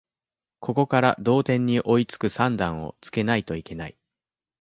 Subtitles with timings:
[0.61, 3.95] ここから同点に追いつく算段をつけないといけない